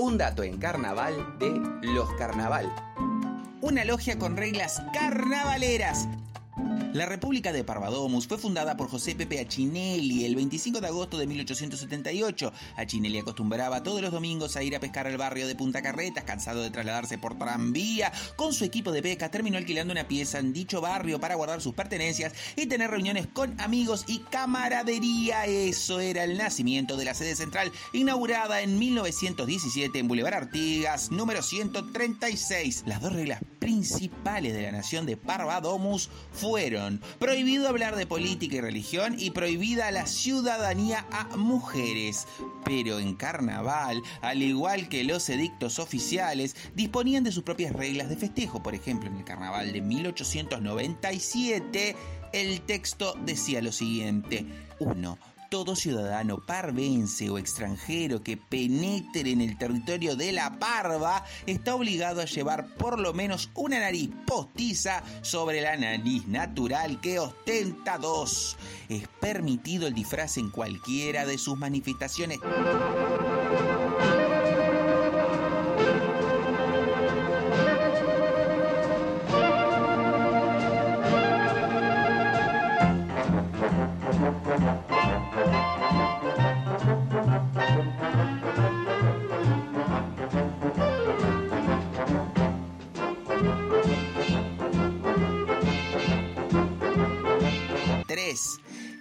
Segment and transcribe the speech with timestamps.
[0.00, 1.50] Un dato en carnaval de
[1.82, 2.74] los carnaval.
[3.60, 6.08] Una logia con reglas carnavaleras
[6.92, 11.26] la República de Parvadomus fue fundada por José Pepe Achinelli el 25 de agosto de
[11.26, 12.52] 1878.
[12.76, 16.62] Achinelli acostumbraba todos los domingos a ir a pescar al barrio de Punta Carretas, cansado
[16.62, 18.12] de trasladarse por tranvía.
[18.36, 21.74] Con su equipo de pesca terminó alquilando una pieza en dicho barrio para guardar sus
[21.74, 25.46] pertenencias y tener reuniones con amigos y camaradería.
[25.46, 31.42] Eso era el nacimiento de la sede central, inaugurada en 1917 en Boulevard Artigas, número
[31.42, 32.84] 136.
[32.86, 38.60] Las dos reglas principales de la nación de Parvadomus fueron prohibido hablar de política y
[38.60, 42.26] religión y prohibida la ciudadanía a mujeres.
[42.64, 48.16] Pero en carnaval, al igual que los edictos oficiales, disponían de sus propias reglas de
[48.16, 48.60] festejo.
[48.62, 51.94] Por ejemplo, en el carnaval de 1897,
[52.32, 54.44] el texto decía lo siguiente.
[54.80, 61.74] 1 todo ciudadano parvense o extranjero que penetre en el territorio de la parva está
[61.74, 67.98] obligado a llevar por lo menos una nariz postiza sobre la nariz natural que ostenta
[67.98, 68.56] dos.
[68.88, 72.38] Es permitido el disfraz en cualquiera de sus manifestaciones.
[98.30, 98.60] 3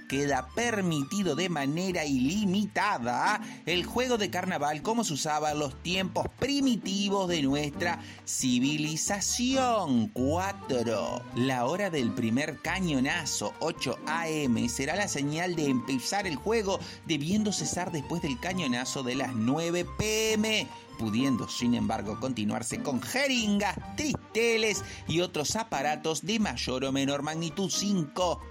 [0.10, 6.26] queda permitido de manera ilimitada el juego de carnaval como se usaba en los tiempos
[6.40, 10.08] primitivos de nuestra civilización.
[10.08, 11.22] 4.
[11.36, 17.54] La hora del primer cañonazo, 8 am, será la señal de empezar el juego, debiendo
[17.54, 24.84] cesar después del cañonazo de las 9 pm pudiendo sin embargo continuarse con jeringas, tristeles
[25.08, 28.42] y otros aparatos de mayor o menor magnitud 5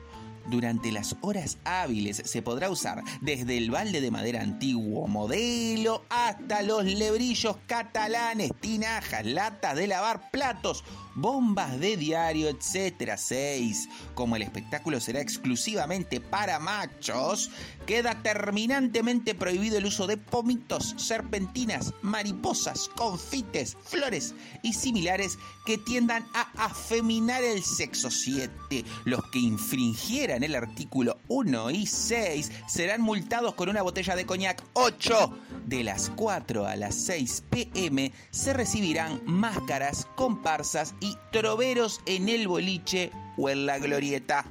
[0.51, 6.63] durante las horas hábiles se podrá usar desde el balde de madera antiguo modelo hasta
[6.63, 13.17] los lebrillos catalanes, tinajas, latas de lavar platos, bombas de diario, etc.
[13.17, 13.89] 6.
[14.15, 17.51] Como el espectáculo será exclusivamente para machos,
[17.87, 26.27] queda terminantemente prohibido el uso de pomitos, serpentinas, mariposas, confites, flores y similares que tiendan
[26.35, 28.85] a afeminar el sexo 7.
[29.05, 34.63] Los que infringieran el artículo 1 y 6 serán multados con una botella de coñac
[34.75, 35.39] 8.
[35.67, 42.49] De las 4 a las 6 pm se recibirán máscaras, comparsas y troveros en el
[42.49, 44.45] boliche o en la glorieta.